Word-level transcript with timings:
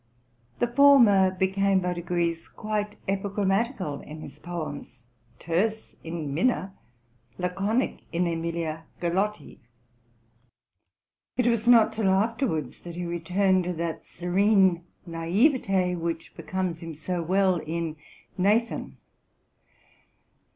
The 0.57 0.65
former 0.65 1.29
became 1.29 1.79
by 1.79 1.93
degrees 1.93 2.47
quite 2.47 2.95
epigrammatical 3.07 4.01
in 4.01 4.21
his 4.21 4.39
poems, 4.39 5.03
terse 5.37 5.93
in 6.03 6.33
'* 6.33 6.33
Minna,'' 6.33 6.73
laconic 7.37 7.99
in 8.11 8.25
Emilia 8.25 8.85
Galotti,'' 8.99 9.59
—it 11.37 11.45
was 11.45 11.67
not 11.67 11.93
till 11.93 12.09
afterwards 12.09 12.79
that 12.79 12.95
he 12.95 13.05
returned 13.05 13.63
to 13.65 13.73
that 13.73 14.03
serene 14.03 14.83
naiveté 15.07 15.95
which 15.95 16.35
becomes 16.35 16.79
him 16.79 16.95
so 16.95 17.21
well 17.21 17.57
in'' 17.63 17.95
Nathan. 18.49 18.97